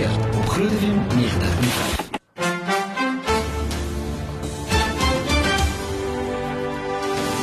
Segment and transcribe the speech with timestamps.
[0.00, 2.08] keer op Groot FM 90.5.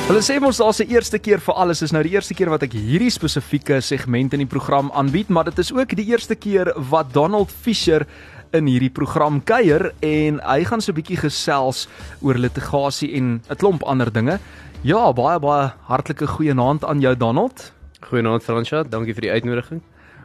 [0.08, 1.80] Hulle sê mos daar's 'n eerste keer vir alles.
[1.80, 5.44] Dis nou die eerste keer wat ek hierdie spesifieke segment in die program aanbied, maar
[5.44, 8.08] dit is ook die eerste keer wat Donald Fisher
[8.52, 11.88] in hierdie program kuier en hy gaan so 'n bietjie gesels
[12.22, 14.40] oor litigasie en 'n klomp ander dinge.
[14.82, 17.72] Ja, baie baie hartlike goeienaand aan jou Donald.
[18.02, 19.82] Goeienaand Fransja, dankie vir die uitnodiging.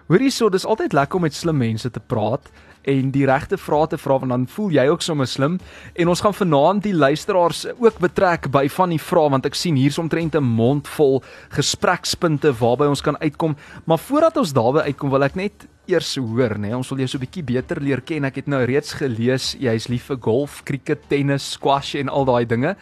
[0.09, 2.51] Hoorie so, dis altyd lekker om met slim mense te praat
[2.89, 5.59] en die regte vrae te vra want dan voel jy ook sommer slim
[5.95, 9.79] en ons gaan vanaand die luisteraars ook betrek by van die vrae want ek sien
[9.79, 11.23] hier's omtrent 'n mond vol
[11.55, 16.59] gesprekspunte waarby ons kan uitkom maar voordat ons daarby uitkom wil ek net eers hoor
[16.59, 19.55] nê ons wil jou so 'n bietjie beter leer ken ek het nou reeds gelees
[19.59, 22.77] jy's lief vir golf, cricket, tennis, squash en al daai dinge.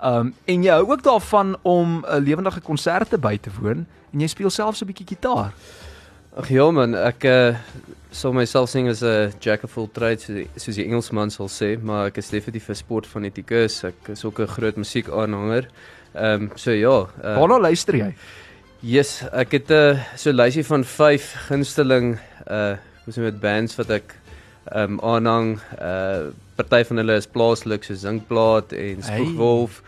[0.00, 4.28] Um en jy hou ook daarvan om 'n lewendige konserte by te woon en jy
[4.28, 5.52] speel self so 'n bietjie gitaar.
[6.32, 7.58] Ag ja man, ek uh,
[8.08, 11.50] sal myself sing as 'n jack of all trades soos die, soos die Engelsman sal
[11.52, 13.84] sê, maar ek is definitief 'n sportfanatikus.
[13.84, 15.68] Ek is ook 'n groot musiekaanhanger.
[16.16, 18.14] Ehm um, so ja, uh, waarna luister jy?
[18.80, 23.40] Yes, ek het 'n uh, so 'n lysie van 5 gunsteling uh hoe sê met
[23.40, 24.16] bands wat ek
[24.72, 25.60] ehm um, aanhang.
[25.76, 29.82] Uh party van hulle is plaaslik so Zinkplaat en Spoegwolf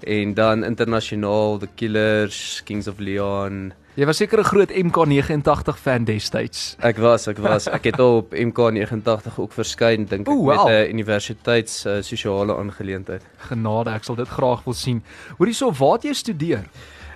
[0.00, 0.22] hey.
[0.22, 6.04] en dan internasionaal The Killers, Kings of Leon, Jy was seker 'n groot MK89 fan
[6.04, 6.76] destyds.
[6.78, 7.66] Ek was, ek was.
[7.66, 10.46] Ek het al op MK89 ook verskyn dink ek wow.
[10.46, 13.22] met 'n universiteits uh, sosiale aangeleentheid.
[13.50, 15.02] Genade, ek sal dit graag wil sien.
[15.38, 16.64] Hoorie so, waar het jy studeer?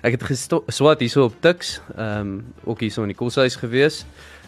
[0.03, 4.05] Ek het geswat hierso op Tuks, ehm um, ook hierso in die koshuis gewees.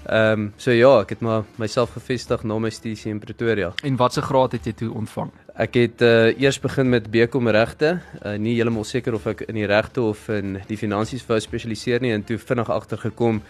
[0.08, 3.74] Ehm um, so ja, ek het maar myself gevestig na my studie in Pretoria.
[3.84, 5.34] En watse graad het jy toe ontvang?
[5.60, 9.60] Ek het uh, eers begin met BCom regte, uh, nie heeltemal seker of ek in
[9.60, 13.42] die regte of in die finansies wou spesialiseer nie en toe vinnig agtergekom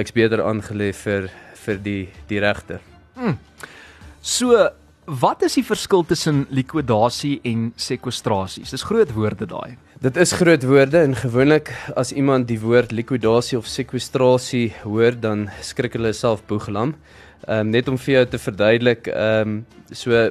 [0.00, 1.28] ek's beter aangelê vir
[1.66, 2.80] vir die die regte.
[3.18, 3.36] Hmm.
[4.22, 4.56] So,
[5.06, 8.64] wat is die verskil tussen likwidasie en sekwestrasie?
[8.66, 9.76] Dis groot woorde daai.
[10.02, 15.46] Dit is groot woorde en gewoonlik as iemand die woord likwidasie of sekwestrasie hoor, dan
[15.62, 16.96] skrik hulle self boeglam.
[17.46, 20.30] Ehm um, net om vir jou te verduidelik, ehm um, so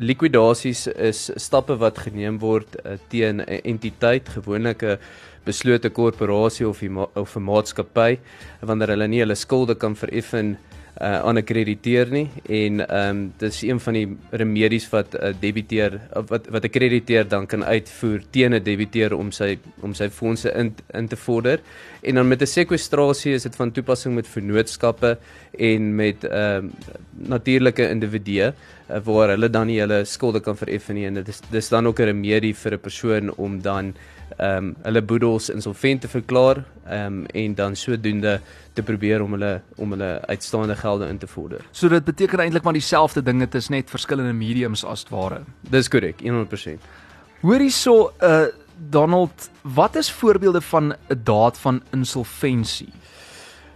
[0.00, 4.98] likwidasies is stappe wat geneem word uh, teen 'n entiteit, gewoonlik 'n
[5.44, 8.18] beslote korporasie of 'n of 'n maatskappy
[8.60, 10.56] wanneer hulle nie hulle skulde kan vereffen
[11.00, 15.34] uh, krediteur nie en ehm um, dit is een van die remedies wat 'n uh,
[15.40, 20.08] debiteur wat wat 'n krediteur dan kan uitvoer teen 'n debiteur om sy om sy
[20.08, 21.60] fondse in in te vorder.
[22.02, 25.18] En dan met 'n sekwestrasie is dit van toepassing met vennootskappe
[25.58, 26.72] en met ehm um,
[27.16, 28.52] natuurlike individue
[28.90, 31.86] uh, waar hulle dan nie hulle skulde kan vereffen nie en dit is dis dan
[31.86, 33.94] ook 'n remedie vir 'n persoon om dan
[34.36, 38.40] ehm um, hulle boedels insolvent te verklaar ehm um, en dan sodoende
[38.72, 41.64] te probeer om hulle om hulle uitstaande gelde in te vorder.
[41.70, 45.40] So dit beteken eintlik maar dieselfde ding, dit is net verskillende mediums as ware.
[45.60, 46.88] Dis korrek, 100%.
[47.40, 48.46] Hoor hierso, uh
[48.90, 52.92] Donald, wat is voorbeelde van 'n daad van insolventie?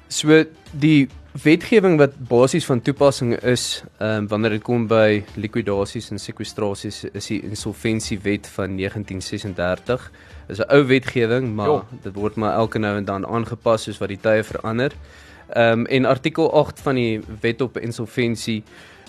[0.09, 6.11] So die wetgewing wat basies van toepassing is, ehm um, wanneer dit kom by likwidasies
[6.11, 10.11] en sekwestrasies, is die insolventiewet van 1936
[10.49, 11.85] is 'n ou wetgewing, maar jo.
[12.03, 14.93] dit word maar elke nou en dan aangepas soos wat die tye verander.
[15.49, 18.65] Ehm um, en artikel 8 van die wet op insolventie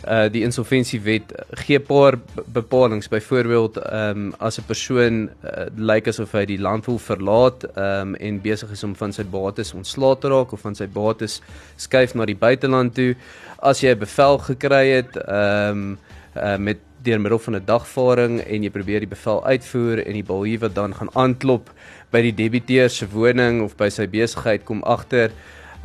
[0.08, 6.08] uh die insolventiewet gee 'n paar bepalinge byvoorbeeld ehm um, as 'n persoon uh, lyk
[6.08, 9.74] asof hy die land wil verlaat ehm um, en besig is om van sy bates
[9.74, 11.42] ontslae te raak of van sy bates
[11.76, 13.16] skuif na die buiteland toe.
[13.60, 15.98] As jy 'n bevel gekry het ehm um,
[16.36, 20.24] uh, met deur middel van 'n dagvaarding en jy probeer die bevel uitvoer en die
[20.24, 21.70] balhiewe dan gaan aanklop
[22.12, 25.32] by die debiteur se woning of by sy besigheid kom agter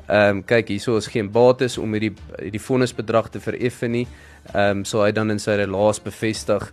[0.06, 4.06] ehm um, kyk hierso is geen bates om hierdie hierdie vonnisbedrag te vereffen nie
[4.52, 6.72] ehm um, so hy dan in sy relaas bevestig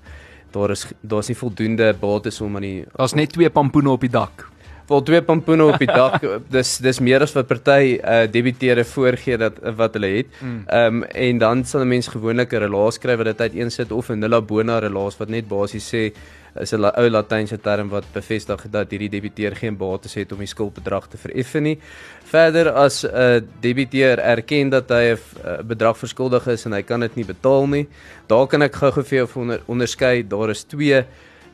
[0.54, 4.14] daar is daar's nie voldoende bates om aan die daar's net twee pampoene op die
[4.14, 4.54] dak
[4.88, 6.24] Wel twee pampoene op die dak.
[6.56, 10.40] dis dis meer as wat party uh, debiteure voorgee dat wat hulle het.
[10.42, 10.64] Mm.
[10.68, 14.10] Ehm um, en dan sal 'n mens gewoonlik 'n relaas skryf wat dit uiteensit of
[14.10, 16.12] 'n nulla bona relaas wat net basies sê
[16.60, 20.48] is 'n ou latynse term wat bevestig dat hierdie debiteur geen bates het om die
[20.48, 21.80] skuldbedrag te vereffen nie.
[22.24, 26.82] Verder as 'n uh, debiteur erken dat hy 'n uh, bedrag verskuldig is en hy
[26.82, 27.88] kan dit nie betaal nie,
[28.28, 30.28] daar kan ek gou-gou vir jou onder, onderskei.
[30.28, 31.06] Daar is twee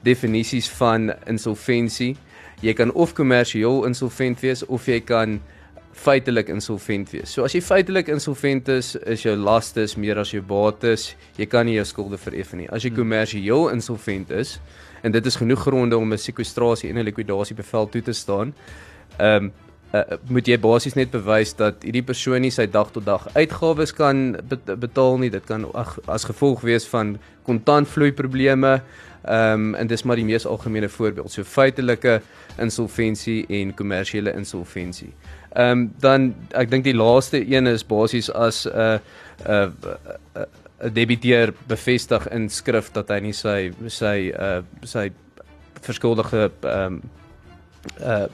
[0.04, 2.18] definisies van insolventie.
[2.62, 5.40] Jy kan of kommersieel insolvent wees of jy kan
[6.00, 7.34] feitelik insolvent wees.
[7.34, 11.16] So as jy feitelik insolvent is, is jou lastes meer as jou bates.
[11.38, 12.70] Jy kan nie jou skulde vereffen nie.
[12.70, 13.02] As jy hmm.
[13.02, 14.60] kommersieel insolvent is
[15.02, 18.54] en dit is genoeg gronde om 'n sekwestrasie en 'n likwidasie bevel toe te staan,
[19.18, 19.52] ehm um,
[19.94, 23.94] uh, moet jy basies net bewys dat hierdie persoon nie sy dag tot dag uitgawes
[23.96, 25.32] kan bet betaal nie.
[25.34, 27.18] Dit kan ag, as gevolg wees van
[27.50, 28.80] kontantvloei probleme.
[29.24, 31.32] Ehm um, en dis maar die mees algemene voorbeeld.
[31.32, 32.22] So feitelike
[32.58, 35.12] insolventie en kommersiële insolventie.
[35.50, 39.00] Ehm um, dan ek dink die laaste een is basies as 'n uh,
[39.46, 40.48] 'n uh, uh, uh,
[40.94, 45.10] debiteur bevestig in skrif dat hy nie sy sy uh sy
[45.82, 47.02] verskuldige ehm um,
[48.00, 48.28] uh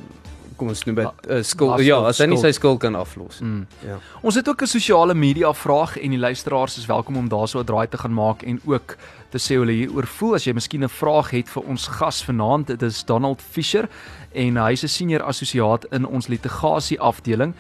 [0.56, 3.42] kom ons noem dit uh, skuld ja, as hy nie sy skuld kan aflos.
[3.44, 3.66] Mm.
[3.84, 3.98] Ja.
[4.24, 7.66] Ons het ook 'n sosiale media vraag en die luisteraars is welkom om daarso 'n
[7.66, 8.98] draai te gaan maak en ook
[9.30, 12.24] te sê hoe hulle hieroor voel as jy miskien 'n vraag het vir ons gas
[12.24, 12.68] vanaand.
[12.68, 13.90] Dit is Donald Fisher
[14.32, 17.54] en hy's 'n senior assosiaat in ons litigasie afdeling.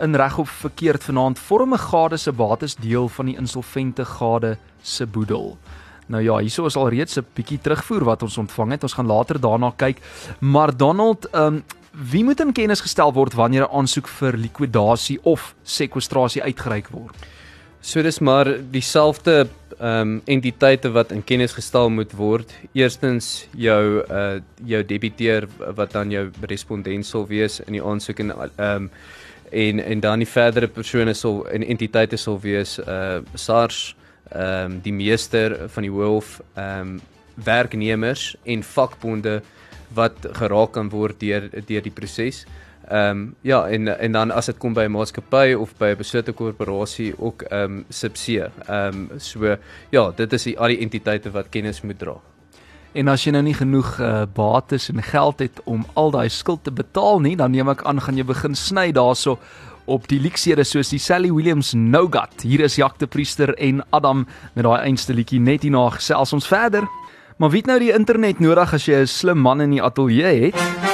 [0.00, 4.56] In reg of verkeerd vanaand vorm 'n gade se bates deel van die insolvente gade
[4.82, 5.58] se boedel.
[6.06, 8.82] Nou ja, hierso is al reeds 'n bietjie terugvoer wat ons ontvang het.
[8.82, 9.98] Ons gaan later daarna kyk.
[10.38, 11.64] Maar Donald, ehm um,
[12.10, 17.16] wie moet in kennis gestel word wanneer 'n aansoek vir likwidasie of sekwestrasie uitgereik word?
[17.80, 19.48] So dis maar dieselfde
[19.78, 22.52] ehm um, entiteite wat in kennis gestel moet word.
[22.72, 28.30] Eerstens jou uh jou debiteur wat dan jou respondent sal wees in die aansoek en
[28.30, 28.90] ehm um,
[29.50, 33.96] en en dan die verdere persone sal en entiteite sal wees uh SARS,
[34.30, 37.00] ehm um, die meester van die hoof, ehm um,
[37.34, 39.40] werknemers en vakbonde
[39.94, 42.44] wat geraak kan word deur deur die proses.
[42.90, 45.96] Ehm um, ja en en dan as dit kom by 'n maatskappy of by 'n
[45.96, 48.40] beslote korporasie ook ehm um, subsie.
[48.40, 49.56] Ehm um, so
[49.90, 52.20] ja, dit is die al die entiteite wat kennis moet dra.
[52.92, 56.64] En as jy nou nie genoeg uh, bates en geld het om al daai skuld
[56.66, 59.38] te betaal nie, dan neem ek aan gaan jy begin sny daarso
[59.90, 62.42] op die liksiere soos die Sally Williams Nougat.
[62.42, 66.50] Hier is Jacques de Priester en Adam met daai einste liedjie net hierna gesels ons
[66.50, 66.86] verder.
[67.38, 70.50] Maar wie het nou die internet nodig as jy 'n slim man in die ateljee
[70.50, 70.89] het?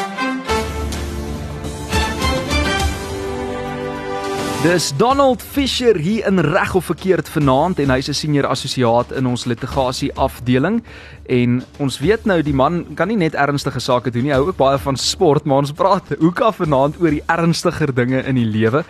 [4.66, 9.26] Dis Donald Fisher hier in reg of verkeerd vanaand en hy's 'n senior assosiaat in
[9.26, 10.82] ons litigasie afdeling
[11.28, 14.56] en ons weet nou die man kan nie net ernstige sake doen nie, hou ook
[14.56, 18.84] baie van sport, maar ons praat hoeka vanaand oor die ernstiger dinge in die lewe.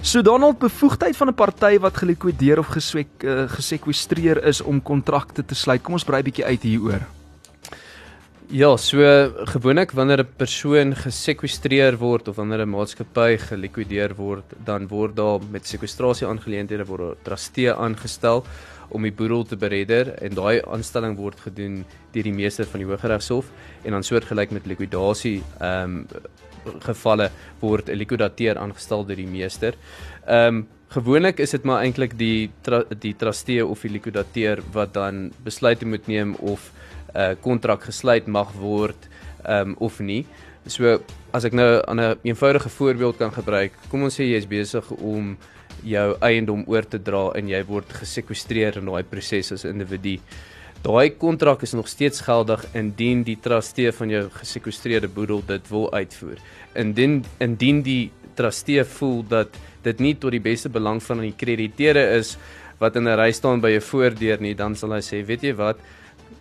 [0.00, 5.44] So Donald bevoegdheid van 'n party wat gelikwideer of geswek uh, gesekwestreer is om kontrakte
[5.44, 5.82] te sluit.
[5.82, 7.15] Kom ons brei 'n bietjie uit hieroor.
[8.46, 9.02] Ja, so
[9.50, 15.40] gewoonlik wanneer 'n persoon gesekwestreer word of wanneer 'n maatskappy gelikwideer word, dan word daar
[15.50, 18.44] met sekwestrasie aangeleenthede word 'n trustee aangestel
[18.88, 22.86] om die boedel te beredder en daai aanstelling word gedoen deur die meester van die
[22.86, 23.50] Hooggeregshof
[23.84, 26.06] en dan soortgelyk met likwidasie ehm um,
[26.80, 29.74] gevalle word 'n likwidateur aangestel deur die meester.
[30.26, 34.94] Ehm um, gewoonlik is dit maar eintlik die tra die trustee of die likwidateur wat
[34.94, 36.70] dan besluite moet neem of
[37.16, 39.08] uh, kontrak gesluit mag word
[39.48, 40.24] um, of nie.
[40.66, 40.98] So
[41.32, 44.90] as ek nou 'n een eenvoudige voorbeeld kan gebruik, kom ons sê jy is besig
[44.90, 45.36] om
[45.84, 50.18] jou eiendom oor te dra en jy word gesekwestreer in daai proses as individu.
[50.82, 55.92] Daai kontrak is nog steeds geldig indien die trustee van jou gesekwestreerde boedel dit wil
[55.92, 56.38] uitvoer.
[56.74, 59.48] Indien indien die trustee voel dat
[59.82, 62.36] dit nie tot die beste belang van die krediteure is
[62.78, 65.54] wat in 'n ry staan by 'n voordeur nie, dan sal hy sê, weet jy
[65.54, 65.78] wat,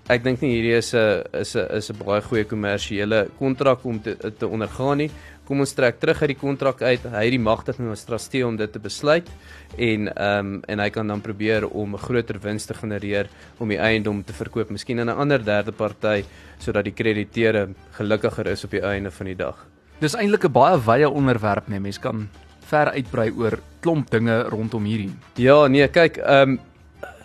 [0.09, 3.99] ek dink nie hierdie is 'n is 'n is 'n baie goeie kommersiële kontrak om
[4.01, 5.11] te te ondergaan nie
[5.45, 7.03] kom ons trek terug uit die kontrak uit.
[7.05, 9.29] Hy het die magtiging as trustee om dit te besluit
[9.77, 13.29] en ehm um, en hy kan dan probeer om 'n groter wins te genereer
[13.59, 16.23] om die eiendom te verkoop, miskien aan 'n ander derde party
[16.59, 19.65] sodat die krediteure gelukkiger is op die einde van die dag.
[19.99, 22.29] Dis eintlik 'n baie wye onderwerp, nee, mens kan
[22.65, 25.13] ver uitbrei oor klomp dinge rondom hierdie.
[25.35, 26.59] Ja, nee, kyk, ehm um,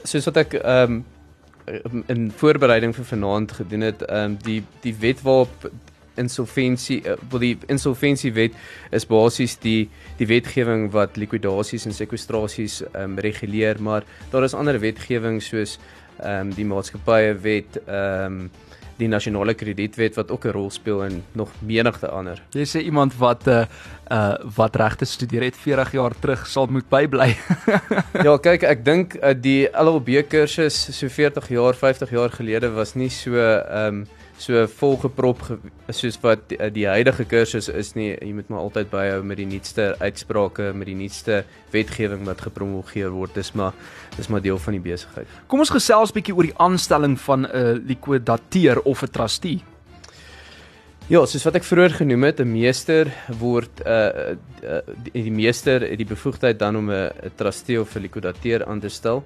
[0.04, 1.04] soos wat ek ehm um,
[2.06, 5.70] in voorbereiding vir vanaand gedoen het, ehm um, die die wet waarop
[6.20, 8.56] insolventie uh, die insolventiewet
[8.90, 9.88] is basies die
[10.18, 15.78] die wetgewing wat likwidasies en sekwestrasies um, reguleer maar daar is ander wetgewing soos
[16.20, 18.50] ehm um, die maatskappye wet ehm um,
[19.00, 22.42] die nasionale kredietwet wat ook 'n rol speel en nog menigte ander.
[22.52, 23.64] Jy sê iemand wat uh
[24.10, 27.36] uh wat regte studeer het 40 jaar terug sal moet bybly.
[28.26, 32.94] ja, kyk, ek dink uh, die LLB kursus so 40 jaar, 50 jaar gelede was
[32.94, 34.06] nie so ehm um,
[34.40, 35.42] so volgeprop
[35.92, 39.48] soos wat die, die huidige kursus is nie jy moet maar altyd byhou met die
[39.48, 41.42] nuutste uitsprake met die nuutste
[41.74, 43.76] wetgewing wat gepromoveer word dis maar
[44.16, 47.50] dis maar deel van die besigheid kom ons gesels bietjie oor die aanstelling van 'n
[47.52, 49.60] uh, liquidateur of 'n trustee
[51.10, 53.08] Ja, soos wat ek vroeër genoem het, 'n meester
[53.40, 58.02] word uh, uh die, die meester het die bevoegdheid dan om 'n trustee of 'n
[58.06, 59.24] liquidateur aan te stel.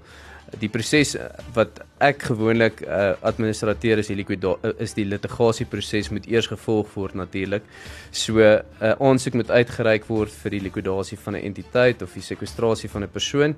[0.61, 1.17] Die proses
[1.55, 7.15] wat ek gewoonlik uh, administreer is die liquida is die litigasieproses moet eers gevolg word
[7.15, 7.63] natuurlik.
[8.11, 12.23] So 'n uh, aansoek moet uitgereik word vir die likwidasie van 'n entiteit of die
[12.23, 13.57] sekwestrasie van 'n persoon.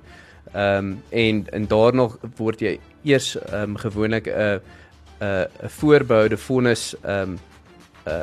[0.55, 4.61] Ehm um, en en daarna word jy eers ehm um, gewoonlik 'n
[5.21, 7.39] 'n uh, voorbehoude vonnis ehm um,
[8.07, 8.23] uh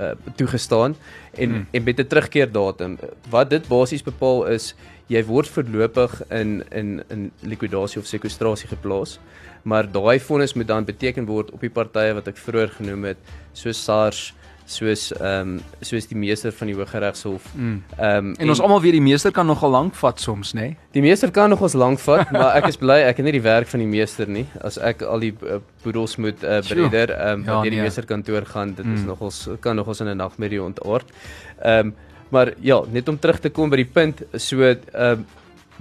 [0.00, 0.96] uh toegestaan
[1.32, 1.66] en hmm.
[1.70, 2.98] en met 'n terugkeerdatum.
[3.30, 4.74] Wat dit basies bepaal is
[5.12, 9.18] jy word voorlopig in in in likwidasie of sekwestrasie geplaas.
[9.62, 13.34] Maar daai vonnis moet dan beteken word op die partye wat ek vroeër genoem het,
[13.54, 14.32] soos SARS,
[14.66, 17.48] soos ehm um, soos die meester van die Hooggeregshof.
[17.54, 17.82] Mm.
[17.98, 18.26] Ehm mm.
[18.26, 20.60] um, en, en ons almal weet die meester kan nogal lank vat soms, nê?
[20.60, 20.76] Nee?
[20.96, 23.70] Die meester kan nogals lank vat, maar ek is bly ek het nie die werk
[23.70, 24.46] van die meester nie.
[24.64, 27.82] As ek al die uh, boedels moet uh, breder ehm um, ja, wat deur die
[27.82, 27.90] nee.
[27.90, 28.96] meesterkantoor gaan, dit mm.
[29.00, 31.14] is nogals kan nogals in 'n nagmerrie ontaard.
[31.60, 31.94] Ehm um,
[32.32, 35.26] maar ja, net om terug te kom by die punt, so ehm um,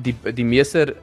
[0.01, 0.93] die die meester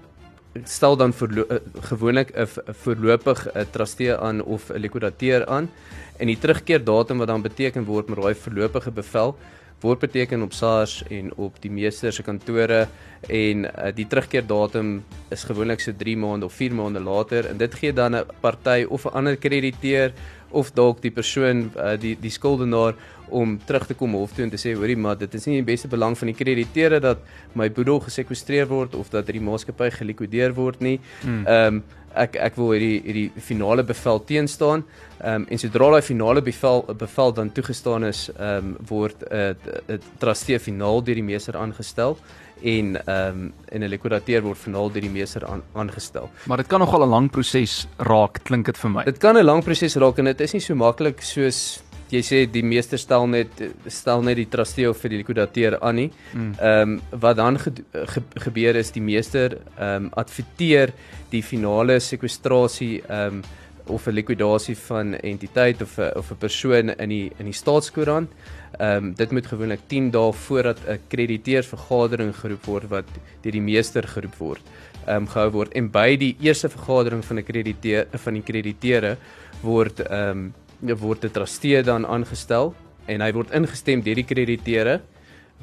[0.66, 1.58] stel dan vir uh,
[1.90, 2.46] gewoonlik 'n
[2.82, 5.70] voorlopig 'n trustee aan of 'n likwidateur aan.
[6.18, 9.36] En die terugkeerdatum wat dan beteken word met daai voorlopige bevel
[9.80, 12.86] word beteken op SARS en op die meester se kantore
[13.28, 14.98] en uh, die terugkeerdatum
[15.34, 18.86] is gewoonlik so 3 maande of 4 maande later en dit gee dan 'n party
[18.88, 20.12] of 'n ander krediteur
[20.50, 22.94] of dalk die persoon uh, die die skuldenaar
[23.28, 25.64] om terug te kom hof toe en te sê hoorie maar dit is nie in
[25.64, 27.18] die beste belang van die krediteure dat
[27.52, 30.98] my boedel gesekwestreer word of dat hierdie maatskappy gelikwideer word nie.
[31.22, 31.46] Hmm.
[31.46, 31.82] Ehm um,
[32.24, 34.84] ek ek wil hierdie hierdie finale bevel teenstaan.
[35.18, 39.56] Ehm um, en sodra daai finale bevel bevel dan toegestaan is, ehm um, word 'n
[39.88, 42.18] uh, 'n trustee finaal deur die meester aangestel
[42.62, 46.30] en ehm um, en 'n likwidateur word finaal deur die meester aan, aangestel.
[46.46, 49.04] Maar dit kan nogal 'n lang proses raak, klink dit vir my.
[49.04, 52.40] Dit kan 'n lang proses raak en dit is nie so maklik soos jy sê
[52.50, 53.60] die meester stel net
[53.92, 56.10] stel net die trustee vir die likwidateur aan nie.
[56.32, 56.52] Hmm.
[56.58, 56.98] Ehm mm.
[56.98, 60.94] um, wat dan ge, ge, gebeur is die meester ehm um, adverteer
[61.30, 63.42] die finale sekwestrasie ehm um,
[63.88, 68.30] of 'n likwidasie van entiteit of 'n of 'n persoon in die in die staatskoerant.
[68.78, 73.08] Ehm um, dit moet gewoonlik 10 dae voordat 'n krediteursvergadering geroep word wat
[73.42, 74.62] deur die meester geroep word,
[75.06, 79.16] ehm um, gehou word en by die eerste vergadering van 'n krediteur van die krediteure
[79.62, 82.74] word ehm um, word 'n trustee dan aangestel
[83.06, 85.00] en hy word ingestem deur die krediteure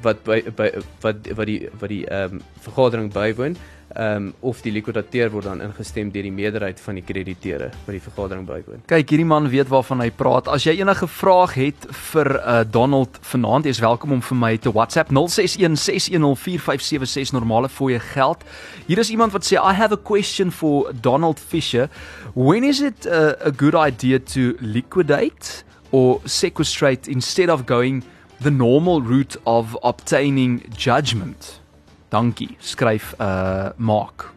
[0.02, 0.70] wat by, by
[1.00, 3.56] wat wat die wat die ehm um, vergadering bywoon
[3.96, 7.94] ehm um, of die likwidateur word dan ingestem deur die meerderheid van die krediteure wat
[7.94, 8.80] die vergadering bywoon.
[8.90, 10.48] Kyk, hierdie man weet waarvan hy praat.
[10.52, 14.72] As jy enige vraag het vir uh, Donald vanaand, is welkom om vir my te
[14.72, 18.44] WhatsApp 0616104576 normale fooie geld.
[18.86, 21.88] Hier is iemand wat sê I have a question for Donald Fisher.
[22.34, 28.04] When is it uh, a good idea to liquidate or sequestrate instead of going
[28.42, 31.60] the normal route of obtaining judgment?
[32.08, 34.30] Dankie, skryf uh Mark.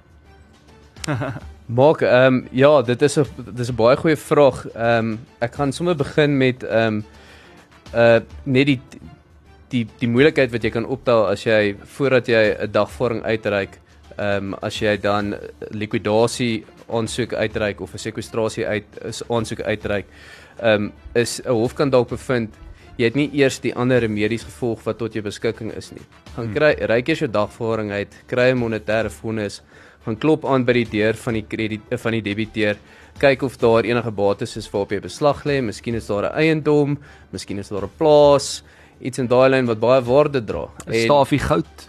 [1.70, 4.66] Mark, ehm um, ja, dit is 'n dit is 'n baie goeie vraag.
[4.74, 7.06] Ehm um, ek gaan sommer begin met ehm um,
[7.94, 8.82] uh net die
[9.70, 13.80] die die moeilikheid wat jy kan optel as jy voordat jy 'n dagvaarding uitreik,
[14.18, 15.36] ehm um, as jy dan
[15.70, 18.88] likwidasie aansoek uitreik of 'n sekwestrasie uit
[19.30, 20.06] aansoek uitreik,
[20.58, 22.50] ehm um, is 'n hof kan dalk bevind
[23.00, 26.04] jy het nie eers die ander remedies gevolg wat tot jou beskikking is nie.
[26.36, 26.56] Gaan hmm.
[26.58, 29.62] kry ryk eers jou dagvaarding uit, kry 'n monetêre vonnis,
[30.06, 32.78] gaan klop aan by die deur van die krediet eh, van die debiteur,
[33.20, 36.98] kyk of daar enige bates is waarop jy beslag lê, miskien is daar 'n eiendom,
[37.32, 38.64] miskien is daar 'n plaas,
[39.00, 40.68] iets in daai lyn wat baie waarde dra.
[40.88, 41.89] 'n Stafie goud.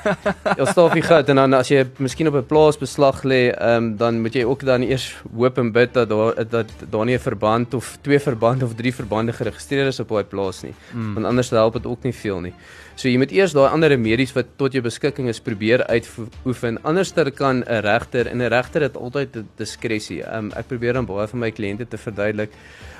[0.58, 4.20] Ja, stofie goud en dan as jy miskien op 'n plaas beslag lê, um, dan
[4.20, 7.74] moet jy ook dan eers hoop en bid dat daar dat daar nie 'n verband
[7.74, 10.74] of twee verbande of drie verbande geregistreer is op daai plaas nie.
[10.92, 11.14] Mm.
[11.14, 12.54] Want anders help dit ook nie veel nie.
[12.94, 16.82] So jy moet eers daai ander remedies wat tot jou beskikking is probeer uitoefen.
[16.84, 20.22] Anderster kan 'n regter en 'n regter het altyd 'n diskresie.
[20.36, 22.50] Um, ek probeer dan baie van my kliënte te verduidelik.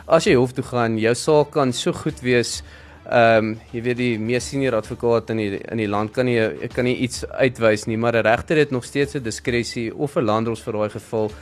[0.07, 2.63] As jy hof toe gaan, jou saak kan so goed wees
[3.03, 6.69] Ehm um, jy weet die mees senior advokaat in die in die land kan nie
[6.71, 10.25] kan nie iets uitwys nie, maar 'n regter het nog steeds 'n diskresie of 'n
[10.25, 11.33] landros vir daai geval.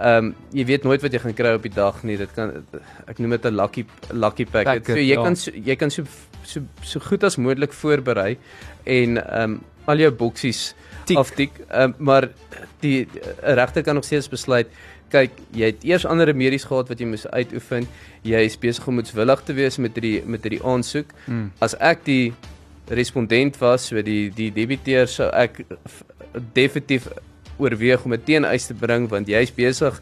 [0.00, 2.16] Ehm um, jy weet nooit wat jy gaan kry op die dag nie.
[2.16, 2.64] Dit kan
[3.06, 4.82] ek noem dit 'n lucky lucky packet.
[4.82, 5.22] packet so jy ja.
[5.22, 6.02] kan so, jy kan so
[6.42, 8.36] so so goed as moontlik voorberei
[8.84, 10.74] en ehm um, al jou boksies
[11.14, 11.50] aftik.
[11.68, 12.28] Ehm um, maar
[12.80, 13.06] die
[13.40, 14.66] regter kan nog steeds besluit
[15.12, 17.86] kyk, jy het eers ander remedies gehad wat jy moes uitoefen.
[18.22, 21.12] Jy is besig om moetswillig te wees met hierdie met hierdie aansoek.
[21.26, 21.50] Hmm.
[21.64, 22.32] As ek die
[22.88, 25.64] respondent was, so die die debiteur sou ek
[26.56, 27.08] definitief
[27.58, 30.00] oorweeg om 'n teeneis te bring want jy's besig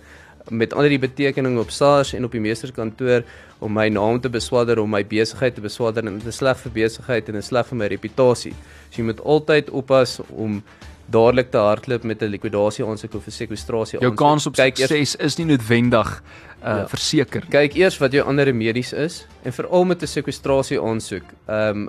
[0.51, 3.23] met al die betekening op SARS en op die meesterskantoor
[3.63, 6.73] om my naam te beswadder, om my besigheid te beswadder en dit is sleg vir
[6.73, 8.55] besigheid en dit is sleg vir my reputasie.
[8.91, 10.63] So jy moet altyd oppas om
[11.13, 14.17] dadelik te hardloop met 'n likwidasie aansoek of 'n sekwestrasie Jou aansoek.
[14.27, 16.23] kans op Kyk sukses is nie noodwendig
[16.63, 16.89] uh Ja.
[16.89, 17.43] verseker.
[17.51, 21.25] Kyk eers wat jou ander remedies is en veral met 'n sekwestrasie aansoek.
[21.49, 21.89] Ehm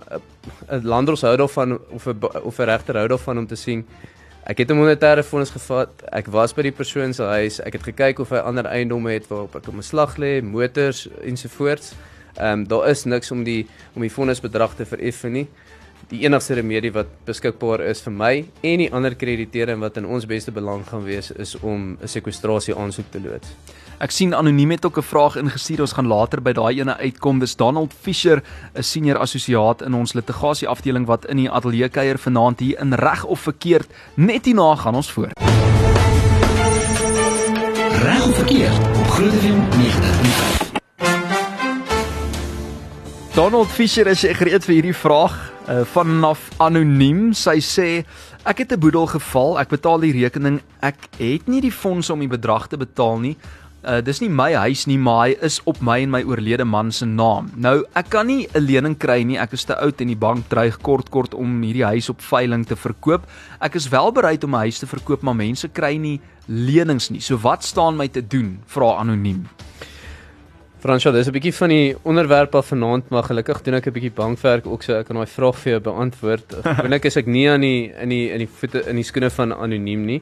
[0.72, 3.86] 'n landros hou daarvan of 'n of 'n regter hou daarvan om te sien
[4.46, 5.90] ek het 'n monetêre fonds gevat.
[6.12, 7.60] Ek was by die persoon se huis.
[7.62, 11.94] Ek het gekyk of hy ander eiendomme het waarop ek 'n beslag lê, motors ensovoorts.
[12.38, 15.48] Ehm um, daar is niks om die om die fondisbedrag te vereffen nie.
[16.12, 20.06] Die enigste remedie wat beskikbaar is vir my en die ander krediteure en wat in
[20.06, 23.48] ons beste belang gaan wees is om 'n sekwestrasie aansoek te loods.
[24.00, 25.82] Ek sien anoniem het ook 'n vraag ingestuur.
[25.82, 27.40] Ons gaan later by daai ene uitkom.
[27.40, 28.44] Dis Donald Fisher,
[28.76, 32.94] 'n senior assosiaat in ons litigasie afdeling wat in die ateljee kuier vanaand hier in
[32.94, 33.88] reg of verkeerd.
[34.16, 35.40] Net hierna gaan ons voort.
[38.04, 40.53] Reg of verkeerd op Groot FM 90.5.
[43.34, 45.34] Donald Fisher is gereed vir hierdie vraag
[45.66, 47.32] uh, vanaf anoniem.
[47.34, 47.88] Sy sê
[48.46, 50.60] ek het 'n boedel geval, ek betaal die rekening.
[50.86, 53.34] Ek het nie die fondse om die bedrag te betaal nie.
[53.82, 56.92] Uh dis nie my huis nie, maar hy is op my en my oorlede man
[56.92, 57.50] se naam.
[57.58, 59.42] Nou, ek kan nie 'n lening kry nie.
[59.42, 62.68] Ek is te oud en die bank dreig kort kort om hierdie huis op veiling
[62.68, 63.26] te verkoop.
[63.60, 67.20] Ek is wel bereid om 'n huis te verkoop, maar mense kry nie lenings nie.
[67.20, 68.60] So wat staan my te doen?
[68.68, 69.50] Vra anoniem.
[70.84, 74.12] Fransja, dis 'n bietjie van die onderwerp af vanaand, maar gelukkig doen ek 'n bietjie
[74.12, 76.56] bankwerk ook so ek kan daai vraag vir jou beantwoord.
[76.64, 79.54] Gewoonlik is ek nie aan die in die in die voete in die skoene van
[79.54, 80.22] anoniem nie.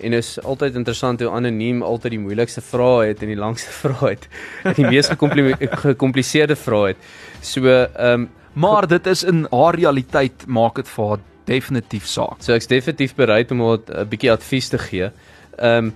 [0.00, 4.10] En is altyd interessant hoe anoniem altyd die moeilikste vrae het en die langste vrae
[4.10, 4.28] het.
[4.64, 6.96] En die mees gekompli- gekompliseerde vrae het.
[7.40, 12.42] So, ehm um, Maar dit is in haar realiteit maak dit vir haar definitief saak.
[12.44, 15.10] So ek's definitief bereid om haar 'n bietjie advies te gee.
[15.58, 15.94] Ehm um,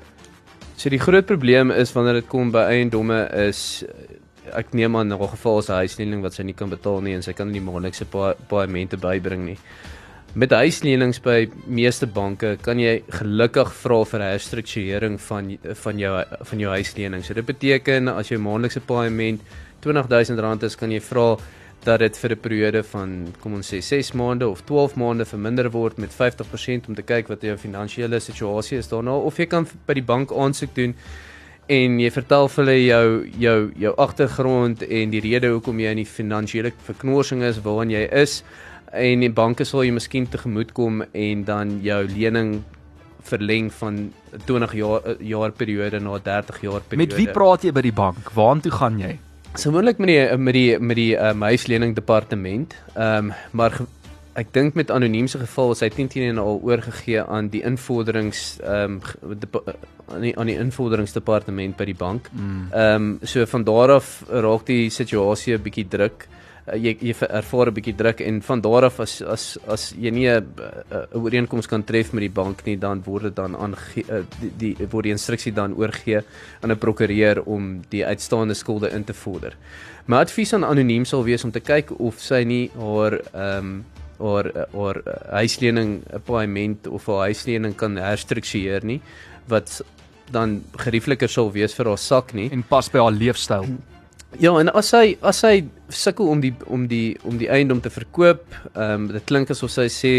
[0.77, 3.19] so die groot probleem is wanneer dit kom by eiendomme
[3.49, 3.85] is
[4.55, 7.15] ek neem aan in 'n geval is 'n huislening wat sy nie kan betaal nie
[7.15, 9.59] en sy kan nie die maandelikse pa- paemente bybring nie.
[10.35, 16.25] Met huislenings by meeste banke kan jy gelukkig vra vir 'n herstrukturering van van jou
[16.45, 17.25] van jou huislening.
[17.25, 19.41] So dit beteken as jou maandelikse paement
[19.83, 21.37] R20000 is, kan jy vra
[21.87, 25.71] dat dit vir 'n periode van kom ons sê 6 maande of 12 maande verminder
[25.71, 29.67] word met 50% om te kyk wat jou finansiële situasie is daarna of jy kan
[29.87, 30.95] by die bank aansoek doen
[31.69, 36.03] en jy vertel vir hulle jou jou jou agtergrond en die rede hoekom jy in
[36.03, 38.43] die finansiële verknorsing is waarin jy is
[38.93, 42.63] en die banke sal jy miskien tegemoetkom en dan jou lening
[43.27, 44.13] verleng van
[44.47, 46.97] 20 jaar jaar periode na 30 jaar periode.
[46.97, 48.31] Met wie praat jy by die bank?
[48.35, 49.17] Waartoe gaan jy?
[49.57, 52.75] Gewoonlik met die met die met die um, huislening departement.
[52.95, 53.79] Ehm um, maar
[54.37, 58.59] ek dink met anoniem se geval is hy teen teen al oorgegee aan die invorderings
[58.61, 59.41] ehm um,
[60.13, 62.29] aan die aan die invorderingsdepartement by die bank.
[62.37, 66.29] Ehm um, so van daar af raak die situasie 'n bietjie druk.
[66.67, 70.11] Uh, jy jy ervaar 'n bietjie druk en van daar af as as as jy
[70.11, 70.45] nie 'n
[70.91, 74.75] 'n ooreenkoms kan tref met die bank nie dan word dit dan aan uh, die,
[74.75, 76.23] die word die instruksie dan oorgegee
[76.63, 79.57] aan 'n prokureur om die uitstaande skulde in te vorder.
[80.07, 83.85] My advies aan anoniem sal wees om te kyk of sy nie haar ehm um,
[84.19, 89.01] haar haar huislening 'n paaiement of haar huislening kan herstruktureer nie
[89.49, 89.83] wat
[90.31, 92.51] dan geriefliker sal wees vir haar sak nie.
[92.51, 93.67] En pas by haar leefstyl.
[94.37, 97.89] Ja, en as hy as hy sukkel om die om die om die eiendom te
[97.93, 98.43] verkoop,
[98.75, 100.11] ehm um, dit klink asof sy sê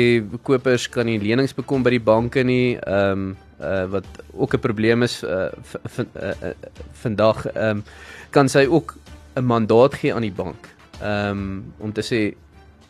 [0.47, 3.27] kopers kan nie lenings bekom by die banke nie, ehm um,
[3.61, 5.51] uh, wat ook 'n probleem is uh,
[5.99, 6.53] uh, uh,
[7.03, 7.83] vandag ehm um,
[8.31, 8.95] kan sy ook
[9.35, 10.69] 'n mandaat gee aan die bank.
[11.01, 12.33] Ehm um, om te sê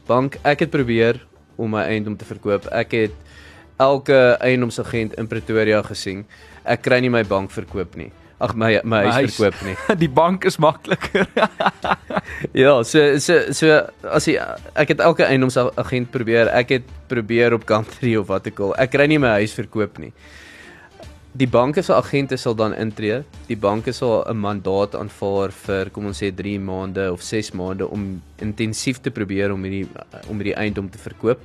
[0.07, 1.19] bank, ek het probeer
[1.57, 2.65] om my eiendom te verkoop.
[2.71, 3.15] Ek het
[3.77, 6.25] elke eiendomsagent in Pretoria gesien.
[6.63, 8.11] Ek kry nie my bank verkoop nie.
[8.37, 9.37] Ag my my huis huis.
[9.37, 9.75] verkoop nie.
[10.03, 11.27] die bank is makliker.
[12.53, 14.35] Ja, so so so as jy
[14.77, 16.51] ek het elke eiendomsagent probeer.
[16.53, 18.75] Ek het probeer op Country of wat ek al.
[18.77, 20.11] Ek kry nie my huis verkoop nie.
[21.37, 23.23] Die banke se agente sal dan intree.
[23.47, 27.89] Die banke sal 'n mandaat aanvaar vir kom ons sê 3 maande of 6 maande
[27.89, 29.87] om intensief te probeer om hierdie
[30.29, 31.39] om hierdie eiendom te verkoop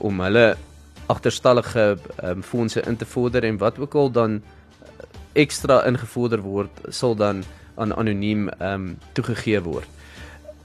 [0.00, 0.56] om hulle
[1.08, 4.42] agterstallige um, fondse in te vorder en wat ook al dan
[5.36, 7.44] ekstra ingevorder word sal dan
[7.76, 9.88] aan anoniem ehm um, toegegee word.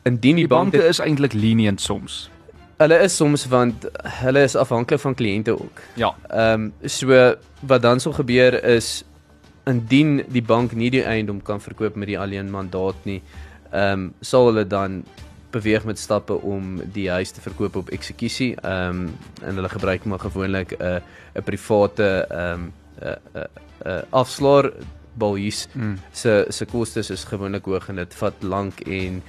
[0.04, 2.30] Indien die, Die banke banke is eintlik lenient soms.
[2.82, 3.86] hulle is soms want
[4.22, 5.82] hulle is afhanklik van kliënte ook.
[5.96, 6.16] Ja.
[6.30, 9.04] Ehm um, so wat dan sal gebeur is
[9.70, 13.22] indien die bank nie die eiendom kan verkoop met die alleen mandaat nie,
[13.72, 15.04] ehm um, sal hulle dan
[15.52, 18.56] beweeg met stappe om die huis te verkoop op eksekusie.
[18.62, 19.10] Ehm um,
[19.42, 21.00] en hulle gebruik maar gewoonlik 'n uh,
[21.36, 24.72] 'n private ehm um, 'n uh, 'n uh, uh, afslaer
[25.18, 25.98] balhuis Mm.
[26.12, 29.22] se se kostes is gewoonlik hoog en dit vat lank en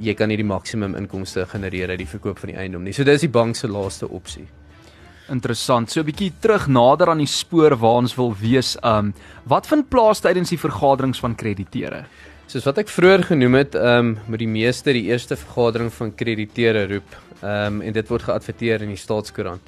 [0.00, 2.92] jy kan nie die maksimum inkomste genereer uit die verkoop van die eiendom nie.
[2.92, 4.46] So dis die bank se laaste opsie.
[5.28, 5.90] Interessant.
[5.90, 8.76] So 'n bietjie terug nader aan die spoor waar ons wil wees.
[8.82, 9.14] Um
[9.44, 12.04] wat vind plaas tydens die vergaderings van krediteure?
[12.46, 16.14] Soos wat ek vroeër genoem het, ehm um, moet die meeste die eerste vergadering van
[16.14, 17.16] krediteure roep.
[17.42, 19.60] Ehm um, en dit word geadverteer in die staatskoerant.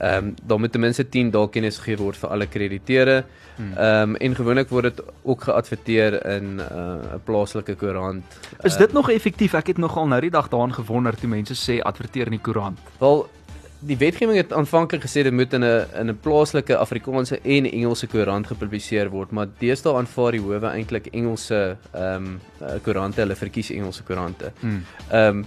[0.00, 3.24] Ehm um, daar moet ten minste 10 dae kennis gegee word vir alle krediteure.
[3.58, 8.24] Ehm um, en gewoonlik word dit ook geadverteer in 'n uh, plaaslike koerant.
[8.62, 9.54] Is dit nog effektief?
[9.54, 12.78] Ek het nogal nou die dag daaraan gewonder toe mense sê adverteer in die koerant.
[12.98, 13.28] Wel
[13.80, 18.06] die wetgewing het aanvanklik gesê dit moet in 'n in 'n plaaslike Afrikaanse en Engelse
[18.06, 22.40] koerant gepubliseer word, maar deesdae aanvaar die howe eintlik Engelse ehm um,
[22.82, 24.52] koerante, hulle verkies Engelse koerante.
[24.60, 24.82] Mm.
[25.10, 25.44] Ehm um,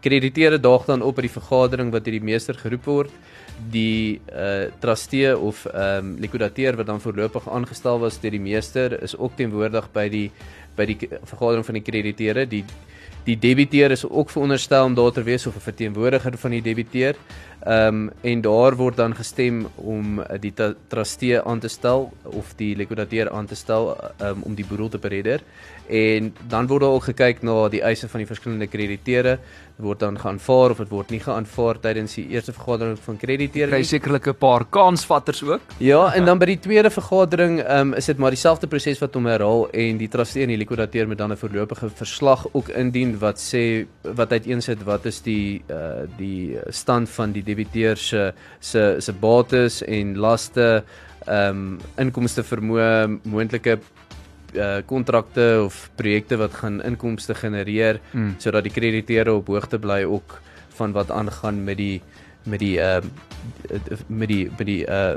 [0.00, 3.10] krediteure daag dan op by die vergadering wat deur die meester geroep word.
[3.68, 9.02] Die uh trustee of ehm um, likwidateur wat dan voorlopig aangestel was deur die meester
[9.02, 10.30] is ook teenwoordig by die
[10.76, 12.46] by die vergadering van die krediteure.
[12.46, 12.64] Die
[13.24, 17.14] die debiteur is ook veronderstel om daar te wees of 'n verteenwoordiger van die debiteur.
[17.60, 20.52] Ehm um, en daar word dan gestem om uh, die
[20.88, 24.98] trustee aan te stel of die likwidateur aan te stel um, om die boedel te
[24.98, 25.42] beredder.
[25.90, 29.38] En dan word daar ook gekyk na die eise van die verskillende krediteure.
[29.76, 33.72] Dit word dan geaanvaar of dit word nie geaanvaar tydens die eerste vergadering van krediteure
[33.72, 33.88] Kry nie.
[33.88, 35.60] sekerlik 'n paar kansvatters ook.
[35.78, 39.26] Ja, en dan by die tweede vergadering um, is dit maar dieselfde proses wat hom
[39.26, 43.38] herhaal en die trustee en die likwidateur moet dan 'n voorlopige verslag ook indien wat
[43.38, 49.12] sê wat uiteensit wat is die uh, die stand van die debiteur se se se
[49.12, 50.68] bates en laste
[51.26, 53.78] ehm um, inkomste vermoë moontlike
[54.54, 58.34] uh kontrakte of projekte wat gaan inkomste genereer Mm.
[58.38, 60.40] sodat die krediteure op hoogte bly ook
[60.78, 62.02] van wat aangaan met die
[62.44, 63.04] met die ehm
[63.70, 65.16] uh, met die met die uh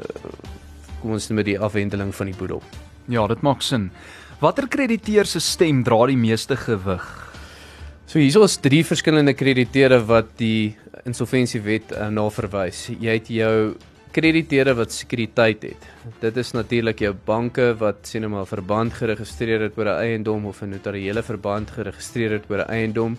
[1.01, 2.61] kom ons noem dit die afwendeling van die boedel.
[3.11, 3.89] Ja, dit maak sin.
[4.39, 7.03] Watter krediteur se stem dra die meeste gewig?
[8.07, 12.87] So hierso is drie verskillende krediteure wat die insolventiewet uh, na verwys.
[12.99, 13.75] Jy het jou
[14.13, 15.87] krediteure wat sekuriteit het.
[16.21, 20.45] Dit is natuurlik jou banke wat sien nou maar verband geregistreer het oor 'n eiendom
[20.45, 23.17] of 'n notariële verband geregistreer het oor 'n eiendom.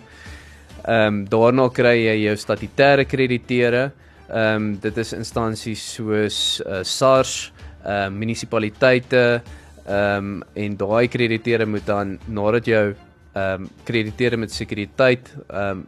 [0.85, 3.91] Ehm um, daarna kry jy jou statutêre krediteure.
[4.29, 7.51] Ehm um, dit is instansies soos uh, SARS,
[7.83, 9.41] ehm uh, munisipaliteite,
[9.85, 12.95] ehm um, en daai krediteure moet dan nadat jou
[13.33, 15.87] ehm um, krediteure met sekuriteit ehm um,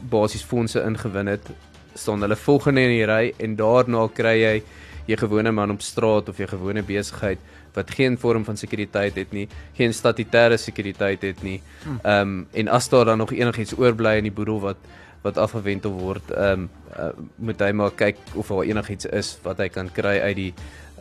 [0.00, 1.50] basies fondse ingewin het,
[1.94, 4.56] staan hulle volgende in die ry en daarna kry jy
[5.06, 7.38] jy gewone man op straat of jy gewone besigheid
[7.76, 9.44] wat geen vorm van sekuriteit het nie,
[9.76, 11.60] geen statutêre sekuriteit het nie.
[12.02, 14.76] Ehm um, en as daar dan nog enigiets oorbly in die boedel wat
[15.22, 19.58] wat afgewendel word, ehm um, uh, moet hy maar kyk of daar enigiets is wat
[19.58, 20.52] hy kan kry uit die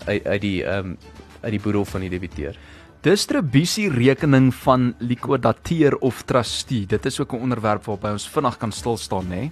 [0.05, 0.97] uit, uit die ehm um,
[1.41, 2.57] uit die boedel van die debiteur.
[3.05, 6.87] Distribusierekening van likwidateur of trustee.
[6.89, 9.51] Dit is ook 'n onderwerp waarby ons vinnig kan stil staan, né?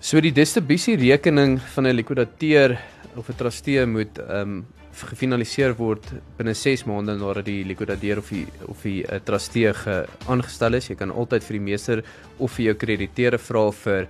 [0.00, 2.78] So die distribusierekening van 'n likwidateur
[3.14, 8.28] of 'n trustee moet ehm um, gefinaliseer word binne 6 maande nadat die likwidateur of
[8.28, 10.88] die of die uh, trustee ge aangestel is.
[10.88, 12.04] Jy kan altyd vir die meester
[12.38, 14.08] of vir jou krediteure vra vir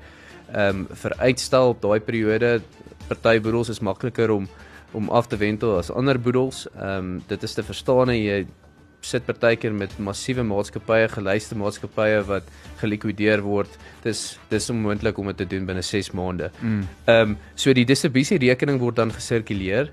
[0.55, 2.63] ehm um, vir uitstel op daai periode.
[3.09, 4.49] Party boedels is makliker om
[4.93, 6.67] om af te wendel as ander boedels.
[6.77, 8.47] Ehm um, dit is te verstaan jy
[9.03, 12.49] sit partykeer met massiewe maatskappye, geluiste maatskappye wat
[12.81, 13.71] gelikwideer word.
[14.05, 16.51] Dis dis onmoontlik om dit te doen binne 6 maande.
[16.61, 16.83] Mm.
[17.07, 19.93] Ehm um, so die distribusierekening word dan gesirkuleer.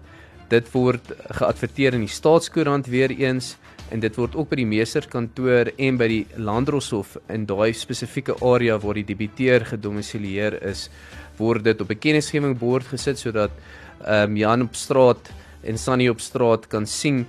[0.49, 3.55] Dit word geadverteer in die staatskoerant weer eens
[3.93, 8.77] en dit word ook by die meesterskantoor en by die landdroshof in daai spesifieke area
[8.81, 10.89] waar die debiteur gedomisileer is,
[11.37, 13.51] word dit op 'n kennisgewingbord gesit sodat
[14.05, 15.31] ehm um, Jan op straat
[15.63, 17.25] en Sunny op straat kan sien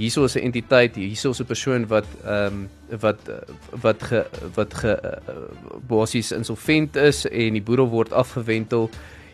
[0.00, 2.68] hierso is 'n entiteit, hierso is 'n persoon wat ehm um,
[3.00, 3.20] wat
[3.82, 5.34] wat ge, wat ge uh,
[5.88, 8.90] basies insolvent is en die boedel word afgewentel.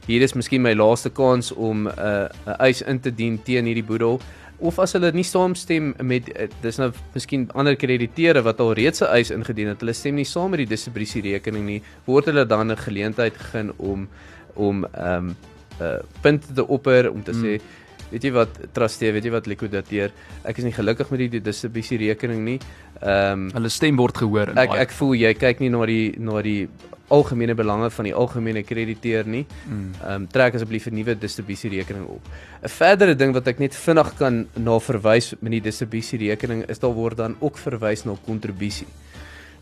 [0.07, 3.65] Hier is miskien my laaste kans om 'n uh, 'n eis in te dien teen
[3.65, 4.21] hierdie boedel
[4.59, 9.03] of as hulle nie saamstem met uh, dis nou miskien ander krediteure wat al reeds
[9.03, 12.71] 'n eis ingedien het, hulle stem nie saam met die distribusierekening nie, word hulle dan
[12.73, 14.09] 'n geleentheid gegee om
[14.55, 15.37] om ehm um,
[15.81, 17.43] uh, punte te opper om te mm.
[17.45, 17.61] sê
[18.11, 20.13] weet jy wat trustee, weet jy wat likwidateur,
[20.45, 22.59] ek is nie gelukkig met die distribusierekening nie.
[23.03, 26.15] Ehm um, Hulle stem word gehoor in ek ek voel jy kyk nie na die
[26.19, 26.69] na die
[27.09, 29.45] algemene belange van die algemene krediteur nie.
[29.67, 29.91] Mm.
[30.03, 32.23] Ehm um, trek asseblief 'n nuwe distribusierekening op.
[32.63, 36.95] 'n Verdere ding wat ek net vinnig kan na verwys met die distribusierekening is daar
[36.95, 38.89] word dan ook verwys na kontribusie.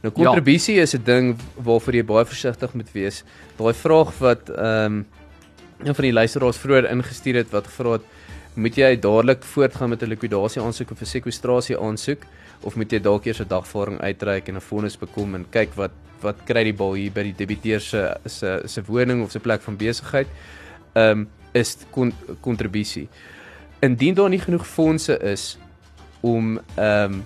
[0.03, 0.25] Nou Ja.
[0.25, 3.25] kontribusie is 'n ding waarvoor jy baie versigtig moet wees.
[3.57, 5.07] Daai vraag wat ehm um,
[5.85, 8.03] een van die luisteraars vroeër ingestuur het wat gevra het
[8.55, 12.23] moet jy dadelik voortgaan met 'n likwidasie aansoek of 'n sekwestrasie aansoek
[12.63, 15.91] of moet jy dalk eers 'n dagvaarding uitreik en 'n vonnis bekom en kyk wat
[16.23, 19.63] wat kry die bal hier by die debiteur se se se woning of se plek
[19.63, 20.27] van besigheid?
[20.95, 21.77] Ehm um, is
[22.41, 23.09] kontribusie.
[23.81, 25.59] Indien daar nie genoeg fondse is
[26.21, 27.25] om ehm um,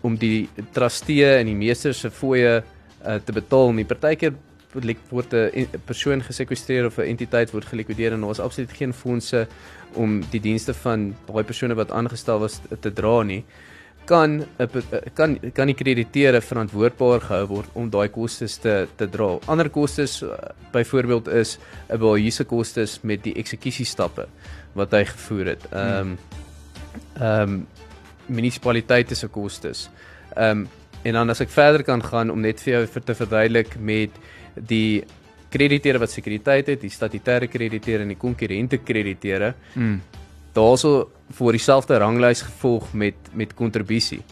[0.00, 2.62] om die trustee en die meester se fooie
[3.06, 3.84] uh, te betaal nie.
[3.84, 4.34] Partykeer
[5.10, 9.46] word 'n persoon gesekwestreer of 'n entiteit word gelikwideer en daar is absoluut geen fondse
[9.94, 13.44] om die dienste van daai persone wat aangestel was te dra nie
[14.06, 14.44] kan
[15.14, 19.28] kan kan die krediteure verantwoordbaar gehou word om daai kostes te te dra.
[19.50, 20.38] Ander kostes uh,
[20.72, 21.58] byvoorbeeld is
[21.90, 24.28] 'n behuise kostes met die eksekusiestappe
[24.74, 25.66] wat hy gevoer het.
[25.72, 26.18] Ehm um,
[27.20, 27.66] ehm um,
[28.26, 29.90] munisipaliteite se kostes.
[30.36, 30.68] Ehm um,
[31.02, 34.10] en dan as ek verder kan gaan om net vir jou vir te verduidelik met
[34.56, 35.04] die
[35.50, 39.54] krediteure wat sekuriteit het, die statutêre krediteure en die konkurrente krediteure.
[39.74, 40.00] Mm.
[40.56, 44.22] Daarso vir dieselfde ranglys gevolg met met kontribusie.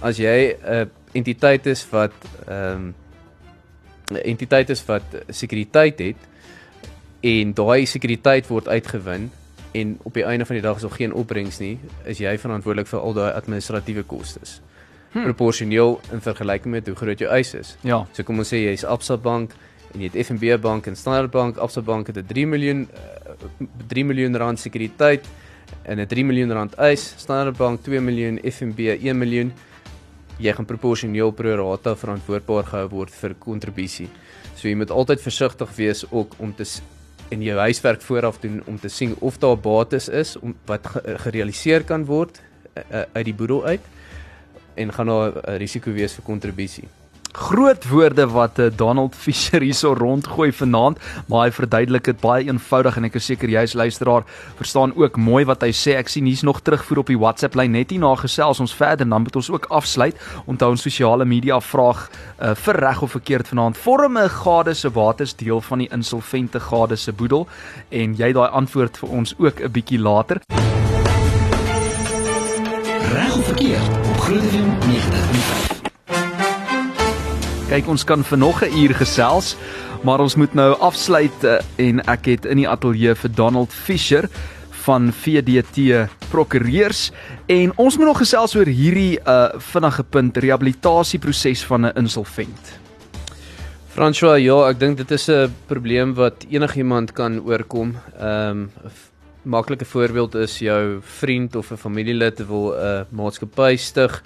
[0.00, 2.14] As jy 'n uh, entiteit is wat
[2.46, 2.94] ehm um,
[4.24, 6.16] entiteit is wat sekuriteit het
[7.20, 9.30] en daai sekuriteit word uitgewin
[9.72, 12.88] en op die einde van die dag is daar geen opbrengs nie, is jy verantwoordelik
[12.88, 14.60] vir al daai administratiewe kostes.
[15.12, 15.24] Hmm.
[15.24, 17.76] Proporsioneel in vergelyking met hoe groot jou eis is.
[17.80, 18.02] Ja.
[18.12, 19.54] So kom ons sê jy's Absa Bank
[19.94, 23.66] en jy het FNB Bank en Standard Bank, Absa Bank het 'n 3 miljoen uh,
[23.88, 25.24] 3 miljoen rand sekuriteit
[25.82, 29.52] en 'n 3 miljoen rand eis, Standard Bank 2 miljoen, FNB 1 miljoen.
[30.38, 34.08] Jy gaan proporsioneel pro rata verantwoordbaar gehou word vir kontribusie.
[34.54, 36.64] So jy moet altyd versigtig wees ook om te
[37.28, 41.84] en jou huiswerk vooraf doen om te sien of daar bates is om wat gerealiseer
[41.84, 42.40] kan word
[42.74, 43.80] uh, uit die boedel uit
[44.78, 46.88] en gaan daar 'n risiko wees vir kontribusie
[47.38, 52.98] groot woorde wat uh, Donald Fisher hierso rondgooi vanaand, maar hy verduidelik dit baie eenvoudig
[52.98, 54.26] en ek is seker jy as luisteraar
[54.58, 55.94] verstaan ook mooi wat hy sê.
[56.00, 59.08] Ek sien hier's nog terugvoer op die WhatsApp lyn net hier na gesels ons verder
[59.08, 60.18] dan moet ons ook afsluit.
[60.50, 63.78] Onthou ons sosiale media vraag uh, vir reg of verkeerd vanaand.
[63.78, 67.46] Vorm 'n gade se bates deel van die insolvente gade se boedel
[67.90, 70.42] en jy daai antwoord vir ons ook 'n bietjie later.
[73.58, 75.80] Verkeerd op Groot FM 90.5.
[77.68, 79.56] Kyk, ons kan vir nog 'n uur gesels,
[80.02, 84.28] maar ons moet nou afsluit eh, en ek het in die ateljee vir Donald Fisher
[84.70, 87.10] van VDT Prokureurs
[87.46, 92.78] en ons moet nog gesels oor hierdie uh vinnige punt rehabilitasieproses van 'n insolvent.
[93.88, 97.96] François, ja, ek dink dit is 'n probleem wat enigiemand kan oorkom.
[98.20, 98.70] Ehm um,
[99.42, 104.22] maklike voorbeeld is jou vriend of 'n familielid wil 'n uh, maatskappy stig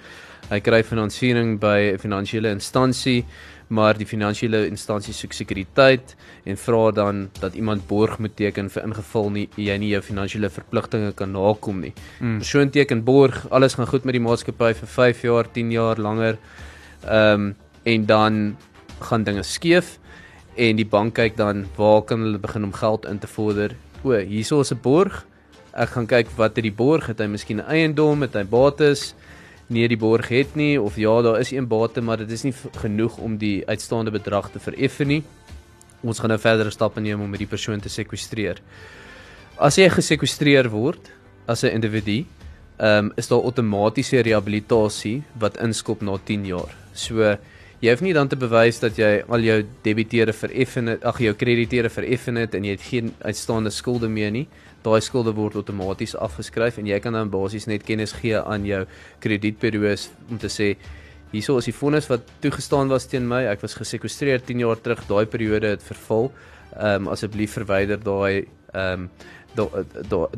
[0.51, 3.23] Hy kry finansiering by 'n finansiële instansie,
[3.69, 8.83] maar die finansiële instansie soek sekuriteit en vra dan dat iemand borg moet teken vir
[8.83, 11.93] ingeval nie jy nie jou finansiële verpligtinge kan nakom nie.
[12.19, 12.37] Mm.
[12.37, 16.37] Persoon teken borg, alles gaan goed met die maatskappy vir 5 jaar, 10 jaar langer.
[17.07, 18.57] Ehm um, en dan
[18.99, 19.99] gaan dinge skeef
[20.55, 23.75] en die bank kyk dan waar kan hulle begin om geld in te vorder?
[24.03, 25.25] O, hierso is 'n borg.
[25.73, 29.15] Ek gaan kyk wat het die borg, het hy miskien 'n eiendom, het hy bates?
[29.71, 32.53] nie die borg het nie of ja, daar is een bate, maar dit is nie
[32.81, 35.21] genoeg om die uitstaande bedrag te vereffen nie.
[36.03, 38.59] Ons gaan nou verdere stappe neem om hierdie persoon te sekwestreer.
[39.57, 41.11] As jy gesekwestreer word
[41.47, 42.25] as 'n individu,
[42.77, 46.75] ehm um, is daar outomatiese rehabilitasie wat inskop na 10 jaar.
[46.93, 47.37] So
[47.83, 51.33] jy hoef nie dan te bewys dat jy al jou debiteure vereffen het, ag jou
[51.35, 54.45] krediteure vereffen het en jy het geen uitstaande skulde meer nie.
[54.85, 58.85] Daai skulde word outomaties afgeskryf en jy kan dan basies net kennis gee aan jou
[59.23, 60.73] kredietburo's om te sê
[61.33, 63.41] hierso is die vonnis wat toegestaan was teen my.
[63.51, 65.03] Ek was gesekwestreer 10 jaar terug.
[65.09, 66.31] Daai periode het vervul
[66.73, 69.09] ehm um, asseblief verwyder daai ehm
[69.59, 69.73] um,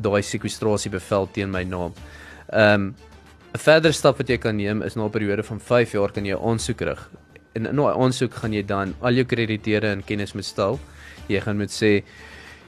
[0.02, 1.94] daai sekwestrasie bevel teen my naam.
[2.50, 2.96] Ehm um,
[3.54, 6.26] 'n verdere stap wat jy kan neem is na 'n periode van 5 jaar kan
[6.26, 7.06] jy aansoek rig
[7.56, 10.80] en in daai aansoek gaan jy dan al jou krediteure in kennis moet stel
[11.28, 12.02] jy gaan moet sê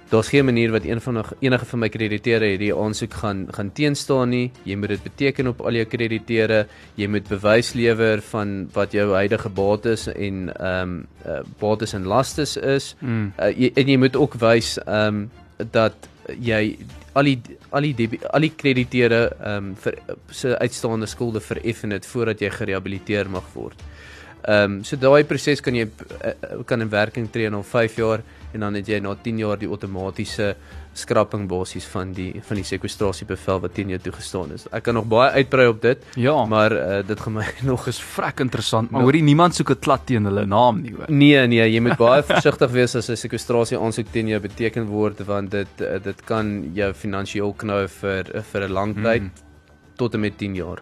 [0.10, 4.30] daar's geen manier wat een van enige van my krediteure hierdie aansoek gaan gaan teenstaan
[4.30, 4.52] nie.
[4.64, 6.68] Jy moet dit beteken op al jou krediteure.
[6.96, 12.08] Jy moet bewys lewer van wat jou huidige bates en ehm um, uh, bates en
[12.08, 12.96] lastes is.
[13.00, 13.34] Mm.
[13.40, 15.30] Uh, jy, en jy moet ook wys ehm um,
[15.72, 16.78] dat jy
[17.14, 20.00] al die al die al die krediteure ehm um, vir
[20.32, 23.84] se uitstaande skulde vereffen het voordat jy gerehabiliteer mag word.
[24.44, 28.22] Ehm um, so daai proses kan jy uh, kan in werking tree na 5 jaar
[28.54, 30.56] en dan het jy na 10 jaar die outomatiese
[30.94, 34.66] skrapping basies van die van die sekwestrasiebevel wat teen jou toegestaan is.
[34.72, 38.00] Ek kan nog baie uitbrei op dit, Ja, maar uh, dit gaan my nog is
[38.00, 41.06] vrek interessant, maar hoorie niemand soek 'n klat teen hulle naam nie hoor.
[41.10, 45.20] Nee nee, jy moet baie versigtig wees as 'n sekwestrasie aansoek teen jou beteken word
[45.26, 49.32] want dit eh, dit kan jou finansiëel knou vir vir 'n lang tyd Mm.
[49.98, 50.82] tot en met 10 jaar.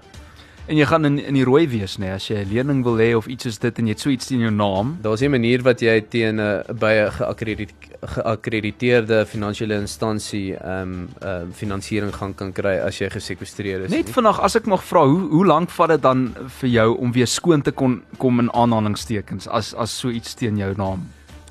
[0.66, 3.14] En jy gaan in in die rooi wees nê as jy 'n lening wil hê
[3.14, 4.98] of iets soos dit en jy het so iets teen jou naam.
[5.02, 11.10] Daar's 'n manier wat jy teen 'n by 'n geakkrediteerde geakkrediteerde finansiële instansie ehm um,
[11.22, 13.92] ehm um, finansiering gaan kan kry as jy gesekwestreer is.
[13.92, 17.12] Net vandag as ek mag vra, hoe hoe lank vat dit dan vir jou om
[17.12, 21.02] weer skoon te kon kom in aanhalingstekens as as so iets teen jou naam?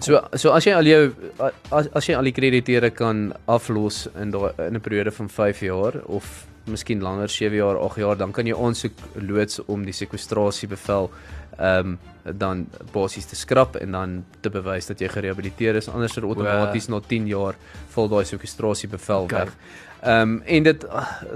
[0.00, 1.12] So so as jy al jou
[1.70, 5.60] as as jy al die krediteure kan aflos in daai in 'n periode van 5
[5.60, 9.92] jaar of miskien langer 7 jaar, 8 jaar, dan kan jy aansoek loods om die
[9.92, 11.10] sekwestrasiebevel
[11.58, 11.98] ehm um,
[12.38, 16.88] dan basies te skrap en dan te bewys dat jy gerehabiliteer is anders dan outomaties
[16.88, 17.54] na 10 jaar
[17.94, 19.38] val daai sekwestrasiebevel Okay.
[19.44, 19.52] weg.
[20.02, 20.86] Ehm um, en dit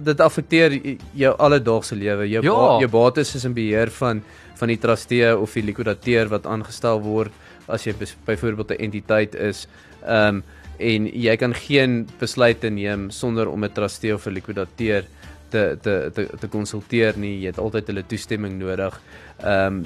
[0.04, 0.72] dit affekteer
[1.14, 2.28] jou alledaagse lewe.
[2.28, 2.54] Jou Ja.
[2.54, 4.22] ba, jou bates is in beheer van
[4.54, 7.32] van die trustee of die likwidateur wat aangestel word
[7.68, 9.68] as jy byvoorbeeld 'n entiteit is.
[10.06, 10.42] Ehm um,
[10.78, 15.04] en jy kan geen besluite neem sonder om 'n trustee of 'n likwidateur
[15.50, 17.40] te te te te konsulteer nie.
[17.40, 19.00] Jy het altyd hulle toestemming nodig.
[19.42, 19.84] Ehm um,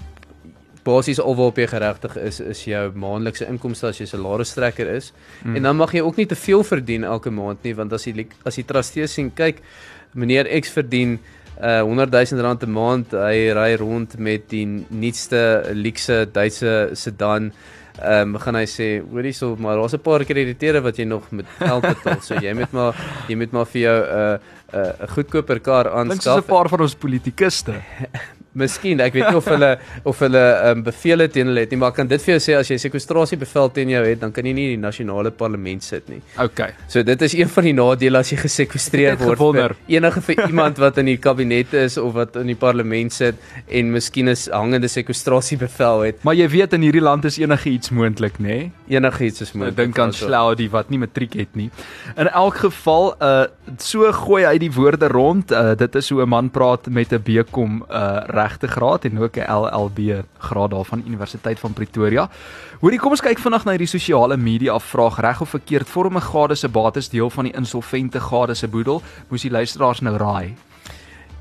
[0.84, 5.12] basies alwaarop jy geregtig is is jou maandelikse inkomste as jy salarisstrekker is.
[5.44, 5.56] Mm.
[5.56, 8.34] En dan mag jy ook nie te veel verdien elke maand nie want as lik-
[8.44, 9.60] as die trustee sien kyk
[10.14, 11.18] meneer X verdien
[11.62, 17.52] uh 100 000 rand 'n maand hy ry rond met die nuutste luukse Duitse sedan
[18.00, 21.30] ehm um, gaan hy sê hoorie so maar daar's 'n paar krediteure wat jy nog
[21.30, 22.94] moet geld betaal so jy moet maar
[23.28, 24.38] jy moet maar vir jou 'n uh,
[24.72, 27.74] 'n uh, 'n goedkoper kar Dink soos 'n aanskaf paar van ons politikuste.
[28.54, 31.88] Miskien, ek weet nie of hulle of hulle um, bevele teen hulle het nie, maar
[31.94, 34.52] ek kan dit vir jou sê as jy sekwestrasiebevel teen jou het, dan kan jy
[34.52, 36.20] nie in die nasionale parlement sit nie.
[36.38, 36.72] Okay.
[36.88, 39.56] So dit is een van die nadele as jy gesekwestreer Ek het word.
[39.56, 43.34] vir Enige vir iemand wat in die kabinet is of wat in die parlement sit
[43.68, 47.90] en miskien 'n hangende sekwestrasiebevel het, Maar jy weet in hierdie land is enige iets
[47.90, 48.46] moontlik, nê?
[48.46, 48.72] Nee?
[48.88, 49.76] enigiets is Ek moontlik.
[49.76, 51.70] dink aan Slaudi wat nie matriek het nie.
[52.16, 53.46] In elk geval, uh
[53.78, 55.50] so gooi hy die woorde rond.
[55.52, 59.36] Uh dit is hoe 'n man praat met 'n BCom uh regte graad en ook
[59.36, 59.98] 'n LLB
[60.38, 62.28] graad daarvan Universiteit van Pretoria.
[62.80, 65.88] Hoorie, kom ons kyk vinnig na hierdie sosiale media vraag reg of verkeerd.
[65.88, 69.02] Vorm 'n gade se bates deel van die insolvente gade se boedel?
[69.28, 70.54] Moes die luisteraars nou raai.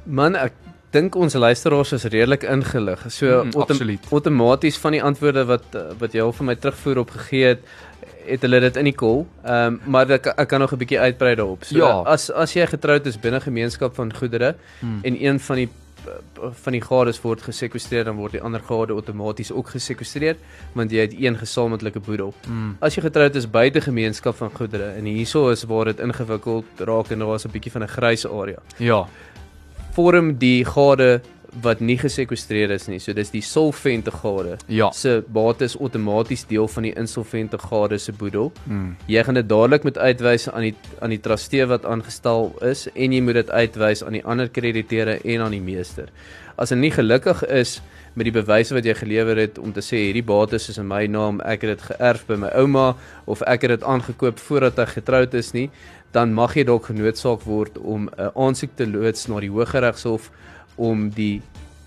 [0.06, 0.54] Man, ek
[0.92, 3.06] dink ons luisteraars is redelik ingelig.
[3.10, 6.98] So Mm, autom outomaties van die antwoorde wat uh, wat jy al vir my terugvoer
[6.98, 7.60] op gegee het,
[8.28, 9.24] het hulle dit in die kol.
[9.44, 11.64] Ehm um, maar ek, ek kan nog 'n bietjie uitbrei daarop.
[11.64, 12.02] So Ja.
[12.06, 15.00] as as jy getroud is binne gemeenskap van goedere Hmm.
[15.04, 15.70] en een van die
[16.64, 20.36] van die gades word gesekwestreer dan word die ander gade outomaties ook gesekwestreer
[20.74, 22.34] want jy het een gesamentlike boedel.
[22.48, 22.78] Mm.
[22.80, 27.12] As jy getroud is buite gemeenskap van goedere en hierso is waar dit ingewikkeld raak
[27.12, 29.08] en daar is 'n bietjie van 'n grys area Ja.
[29.92, 31.22] vorm die gade
[31.60, 33.00] wat nie gesekwestreer is nie.
[33.04, 34.58] So dis die solvente gade.
[34.72, 34.92] Ja.
[34.96, 38.52] Se bates outomaties deel van die insolvente gade se boedel.
[38.64, 38.96] Mm.
[39.12, 43.14] Jy gaan dit dadelik moet uitwys aan die aan die trustee wat aangestel is en
[43.14, 46.12] jy moet dit uitwys aan die ander krediteure en aan die meester.
[46.56, 47.80] As hy nie gelukkig is
[48.16, 51.06] met die bewyse wat jy gelewer het om te sê hierdie bates is in my
[51.08, 52.92] naam, ek het dit geërf by my ouma
[53.26, 55.70] of ek het dit aangekoop voordat ek getroud is nie,
[56.12, 60.30] dan mag jy dalk genoodsaak word om 'n aansoek te loods na die Hooggeregshof
[60.82, 61.42] om die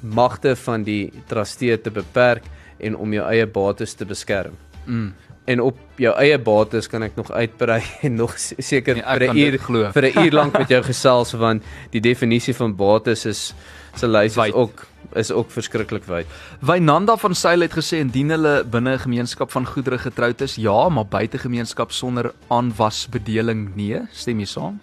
[0.04, 2.46] magte van die trustee te beperk
[2.78, 4.57] en om jou eie bates te beskerm.
[4.85, 5.12] Mm.
[5.44, 9.28] En op jou eie bates kan ek nog uitbrei en nog se- seker Nee, vir
[9.33, 9.59] 'n uur
[9.96, 13.54] vir 'n uur lank met jou gesels want die definisie van bates is
[13.96, 16.26] se lys is ook is ook verskriklik wyd.
[16.61, 20.88] Wynanda van Sail het gesê indien hulle binne 'n gemeenskap van goedere getroud is, ja,
[20.88, 24.80] maar buite gemeenskap sonder aanwasbedeling nee, stem jy saam?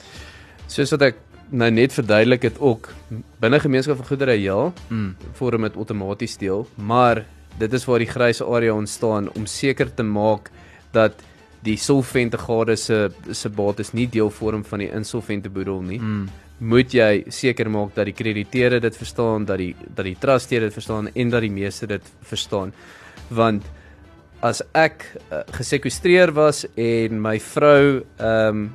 [0.67, 1.15] Soos wat ek
[1.51, 2.89] nou net verduidelik het ook
[3.39, 5.15] binne gemeenskap van goedere ja, Mm.
[5.33, 7.25] vorm dit outomaties deel, maar
[7.59, 10.49] dit is waar die grys area ontstaan om seker te maak
[10.91, 11.13] dat
[11.63, 15.99] die solvente gade se se bates nie deel vorm van die insolvente boedel nie.
[15.99, 16.29] Mm.
[16.61, 20.73] moet jy seker maak dat die krediteure dit verstaan, dat die dat die trustee dit
[20.73, 22.73] verstaan en dat die meester dit verstaan.
[23.29, 23.63] Want
[24.41, 28.69] as ek uh, gesekwestreer was en my vrou ehm um,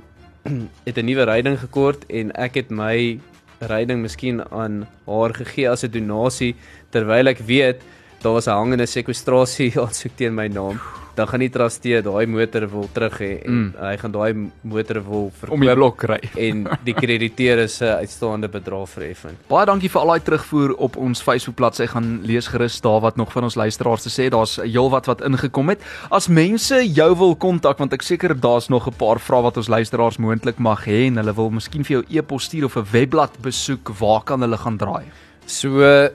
[0.86, 3.18] het 'n nuwe ryding gekort en ek het my
[3.60, 6.54] ryding miskien aan haar gegee as 'n donasie
[6.90, 7.82] terwyl ek weet
[8.26, 10.80] daar was 'n hangende sekwestrasie aansoek teen my naam,
[11.14, 13.68] dan gaan die trustee daai motor wil terug hê en mm.
[13.80, 18.48] hy gaan daai motor wil verkoop om die blok kry en die krediteur se uitstaande
[18.48, 19.38] bedrag verheffen.
[19.48, 23.16] Baie dankie vir al daai terugvoer op ons Facebook bladsy gaan lees gerus daar wat
[23.16, 24.28] nog van ons luisteraars te sê.
[24.28, 25.80] Daar's heelwat wat ingekom het.
[26.10, 29.68] As mense jou wil kontak want ek seker daar's nog 'n paar vrae wat ons
[29.68, 33.38] luisteraars moontlik mag hê en hulle wil miskien vir jou e-pos stuur of 'n webblad
[33.40, 35.04] besoek, waar kan hulle gaan draai?
[35.46, 36.10] So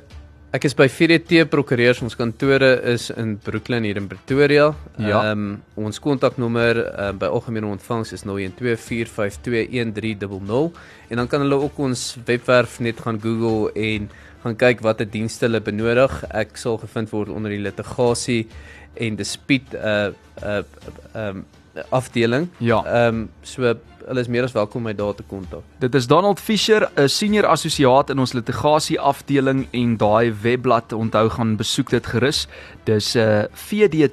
[0.52, 2.02] Ek is by 4T Prokureurs.
[2.04, 4.76] Ons kantore is in Brooklyn hier in Pretoria.
[5.00, 5.32] Ja.
[5.32, 10.76] Ehm um, ons kontaknommer um, by algemene ontvangs is 0124521300
[11.08, 14.12] en dan kan hulle ook ons webwerf net gaan Google en
[14.44, 16.12] gaan kyk watter dienste hulle benodig.
[16.36, 18.52] Ek sal gevind word onder die litigasie
[19.00, 20.12] en dispuut uh
[20.44, 20.68] uh
[21.16, 21.48] ehm um,
[21.96, 22.52] afdeling.
[22.60, 22.84] Ja.
[22.84, 23.72] Ehm um, so
[24.08, 25.64] hulle is meer as welkom my daar te kontak.
[25.80, 31.30] Dit is Donald Fisher, 'n senior assosiaat in ons litigasie afdeling en daai webblad onthou
[31.30, 32.48] gaan besoek dit gerus.
[32.86, 34.08] Dis uh vdt.co.za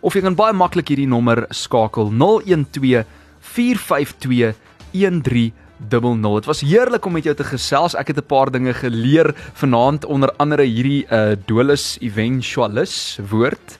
[0.00, 3.04] of jy kan baie maklik hierdie nommer skakel 012
[3.40, 4.54] 452
[4.92, 5.52] 13
[5.90, 6.34] 00.
[6.34, 7.94] Dit was heerlik om met jou te gesels.
[7.94, 13.78] Ek het 'n paar dinge geleer vanaand onder andere hierdie uh dolus eventualis woord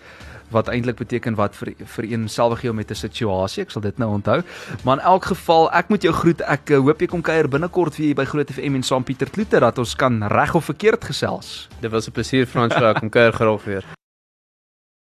[0.53, 3.63] wat eintlik beteken wat vir vir een selfig jou met 'n situasie.
[3.63, 4.43] Ek sal dit nou onthou.
[4.85, 6.41] Maar in elk geval, ek moet jou groet.
[6.41, 9.61] Ek uh, hoop jy kom kuier binnekort vir by Groot FM en saam Pieter Kloete
[9.61, 11.69] dat ons kan reg of verkeerd gesels.
[11.81, 14.02] Dit was 'n plesier Frans, kom kuier graag weer.